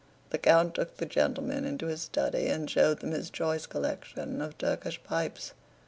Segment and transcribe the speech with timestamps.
[0.31, 4.57] The count took the gentlemen into his study and showed them his choice collection of
[4.57, 5.53] Turkish pipes.